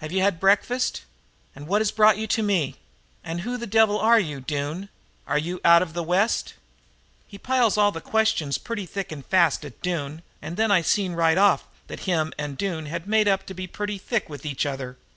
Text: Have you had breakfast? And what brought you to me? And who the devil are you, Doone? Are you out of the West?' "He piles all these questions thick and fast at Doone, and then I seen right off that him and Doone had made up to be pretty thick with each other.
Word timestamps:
Have 0.00 0.10
you 0.10 0.20
had 0.20 0.40
breakfast? 0.40 1.02
And 1.54 1.68
what 1.68 1.94
brought 1.94 2.18
you 2.18 2.26
to 2.26 2.42
me? 2.42 2.74
And 3.22 3.42
who 3.42 3.56
the 3.56 3.68
devil 3.68 4.00
are 4.00 4.18
you, 4.18 4.40
Doone? 4.40 4.88
Are 5.28 5.38
you 5.38 5.60
out 5.64 5.80
of 5.80 5.92
the 5.92 6.02
West?' 6.02 6.54
"He 7.28 7.38
piles 7.38 7.78
all 7.78 7.92
these 7.92 8.02
questions 8.02 8.58
thick 8.58 9.12
and 9.12 9.24
fast 9.24 9.64
at 9.64 9.80
Doone, 9.80 10.22
and 10.42 10.56
then 10.56 10.72
I 10.72 10.82
seen 10.82 11.12
right 11.12 11.38
off 11.38 11.68
that 11.86 12.00
him 12.00 12.32
and 12.36 12.58
Doone 12.58 12.86
had 12.86 13.06
made 13.06 13.28
up 13.28 13.46
to 13.46 13.54
be 13.54 13.68
pretty 13.68 13.96
thick 13.98 14.28
with 14.28 14.44
each 14.44 14.66
other. 14.66 14.98